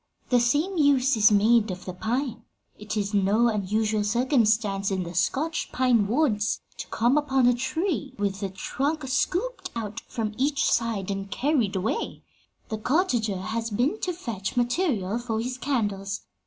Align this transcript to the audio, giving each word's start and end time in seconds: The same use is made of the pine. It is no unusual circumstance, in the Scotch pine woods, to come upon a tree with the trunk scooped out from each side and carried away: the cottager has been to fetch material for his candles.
The 0.29 0.39
same 0.39 0.77
use 0.77 1.15
is 1.15 1.31
made 1.31 1.69
of 1.69 1.85
the 1.85 1.93
pine. 1.93 2.41
It 2.79 2.97
is 2.97 3.13
no 3.13 3.49
unusual 3.49 4.03
circumstance, 4.03 4.89
in 4.89 5.03
the 5.03 5.13
Scotch 5.13 5.71
pine 5.71 6.07
woods, 6.07 6.61
to 6.79 6.87
come 6.87 7.19
upon 7.19 7.45
a 7.45 7.53
tree 7.53 8.15
with 8.17 8.39
the 8.39 8.49
trunk 8.49 9.07
scooped 9.07 9.69
out 9.75 9.99
from 10.07 10.33
each 10.39 10.63
side 10.65 11.11
and 11.11 11.29
carried 11.29 11.75
away: 11.75 12.23
the 12.69 12.79
cottager 12.79 13.37
has 13.41 13.69
been 13.69 13.99
to 13.99 14.11
fetch 14.11 14.57
material 14.57 15.19
for 15.19 15.39
his 15.39 15.59
candles. 15.59 16.21